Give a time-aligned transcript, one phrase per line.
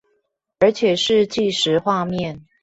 [0.57, 2.43] 而且是計時畫面？